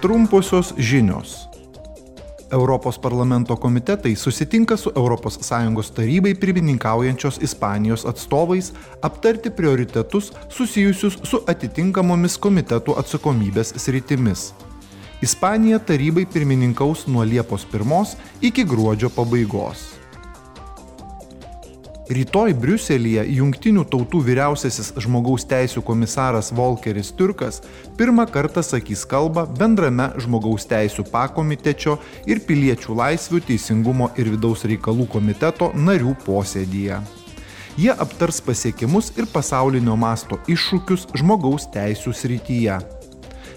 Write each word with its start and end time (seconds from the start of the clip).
Trumposios 0.00 0.72
žinios. 0.78 1.48
Europos 2.50 2.98
parlamento 2.98 3.56
komitetai 3.56 4.16
susitinka 4.16 4.76
su 4.76 4.90
ES 4.96 5.90
tarybai 5.90 6.34
pirmininkaujančios 6.34 7.38
Ispanijos 7.42 8.06
atstovais 8.06 8.72
aptarti 9.02 9.50
prioritetus 9.50 10.32
susijusius 10.48 11.18
su 11.22 11.42
atitinkamomis 11.46 12.38
komitetų 12.38 12.96
atsakomybės 12.96 13.74
sritimis. 13.76 14.54
Ispanija 15.22 15.78
tarybai 15.78 16.24
pirmininkaus 16.26 17.06
nuo 17.06 17.24
Liepos 17.24 17.66
1 17.72 18.16
iki 18.40 18.64
gruodžio 18.64 19.10
pabaigos. 19.10 19.99
Rytoj 22.10 22.56
Briuselėje 22.58 23.22
Junktinių 23.36 23.84
tautų 23.86 24.18
vyriausiasis 24.26 24.88
žmogaus 24.98 25.44
teisų 25.46 25.84
komisaras 25.86 26.48
Volkeris 26.50 27.12
Turkas 27.14 27.60
pirmą 28.00 28.24
kartą 28.26 28.64
sakys 28.66 29.04
kalbą 29.06 29.44
bendrame 29.60 30.08
žmogaus 30.18 30.66
teisų 30.66 31.04
pakomitečio 31.12 32.00
ir 32.26 32.42
piliečių 32.48 32.98
laisvių 32.98 33.44
teisingumo 33.52 34.10
ir 34.18 34.32
vidaus 34.34 34.66
reikalų 34.66 35.06
komiteto 35.12 35.70
narių 35.78 36.16
posėdyje. 36.26 36.98
Jie 37.78 37.94
aptars 37.94 38.42
pasiekimus 38.42 39.12
ir 39.14 39.30
pasaulinio 39.30 39.94
masto 39.94 40.42
iššūkius 40.50 41.12
žmogaus 41.14 41.70
teisų 41.70 42.10
srityje. 42.10 42.80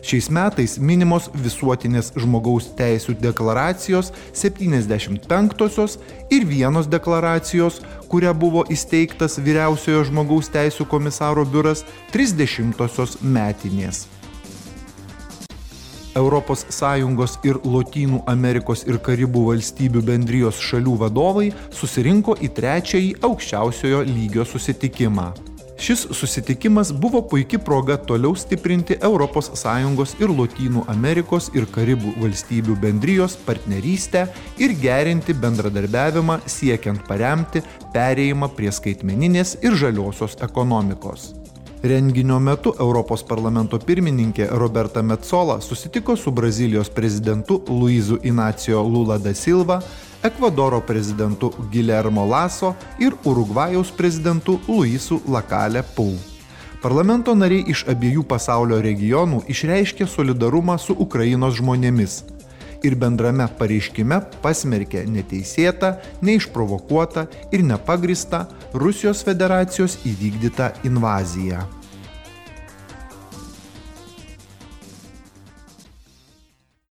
Šiais 0.04 0.28
metais 0.36 0.74
minimos 0.84 1.30
visuotinės 1.32 2.10
žmogaus 2.20 2.66
teisų 2.76 3.16
deklaracijos 3.24 4.10
75-osios 4.36 5.96
ir 6.28 6.44
vienos 6.50 6.90
deklaracijos, 6.92 7.80
kuria 8.12 8.34
buvo 8.36 8.66
įsteigtas 8.68 9.40
Vyriausiojo 9.40 10.04
žmogaus 10.10 10.52
teisų 10.52 10.90
komisaro 10.92 11.46
biuras 11.48 11.86
30-osios 12.12 13.22
metinės. 13.24 14.04
ES 16.14 17.38
ir 17.48 17.58
Lotynų 17.64 18.20
Amerikos 18.28 18.84
ir 18.86 19.00
Karibų 19.00 19.48
valstybių 19.48 20.04
bendrijos 20.12 20.60
šalių 20.62 21.00
vadovai 21.08 21.48
susirinko 21.72 22.36
į 22.44 22.52
trečiąjį 22.60 23.16
aukščiausiojo 23.24 24.04
lygio 24.12 24.46
susitikimą. 24.46 25.53
Šis 25.84 26.06
susitikimas 26.12 26.94
buvo 26.94 27.22
puikia 27.28 27.60
proga 27.60 27.98
toliau 27.98 28.36
stiprinti 28.40 28.96
ES 28.96 30.14
ir 30.22 30.32
Lotynų 30.38 30.86
Amerikos 30.88 31.50
ir 31.54 31.68
Karibų 31.76 32.14
valstybių 32.22 32.78
bendrijos 32.86 33.36
partnerystę 33.44 34.24
ir 34.64 34.78
gerinti 34.80 35.36
bendradarbiavimą 35.36 36.40
siekiant 36.48 37.04
paremti 37.04 37.66
perėjimą 37.92 38.54
prie 38.56 38.72
skaitmeninės 38.72 39.58
ir 39.62 39.76
žaliosios 39.76 40.40
ekonomikos. 40.40 41.34
Renginio 41.84 42.38
metu 42.40 42.72
Europos 42.80 43.26
parlamento 43.28 43.76
pirmininkė 43.76 44.46
Roberta 44.56 45.02
Metzola 45.04 45.58
susitiko 45.60 46.16
su 46.16 46.32
Brazilijos 46.32 46.88
prezidentu 46.90 47.58
Luizu 47.68 48.22
Inacio 48.24 48.84
Lula 48.88 49.18
da 49.18 49.34
Silva, 49.34 49.82
Ekvadoro 50.24 50.80
prezidentu 50.88 51.52
Guillermo 51.74 52.24
Laso 52.26 52.72
ir 53.00 53.12
Urugvajaus 53.26 53.92
prezidentu 53.92 54.62
Luisu 54.68 55.20
Lakale 55.28 55.84
Pau. 55.84 56.16
Parlamento 56.80 57.36
nariai 57.36 57.68
iš 57.76 57.84
abiejų 57.92 58.24
pasaulio 58.32 58.80
regionų 58.80 59.44
išreiškė 59.52 60.08
solidarumą 60.08 60.80
su 60.80 60.96
Ukrainos 60.96 61.60
žmonėmis 61.60 62.22
ir 62.84 62.98
bendrame 63.00 63.48
pareiškime 63.60 64.20
pasmerkė 64.44 65.06
neteisėtą, 65.10 65.96
neišprovokuotą 66.22 67.28
ir 67.56 67.64
nepagristą 67.68 68.46
Rusijos 68.74 69.24
federacijos 69.28 70.00
įvykdytą 70.10 70.74
invaziją. 70.90 71.64